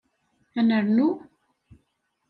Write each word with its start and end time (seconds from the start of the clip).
Ad 0.59 0.65
nernu? 0.67 1.09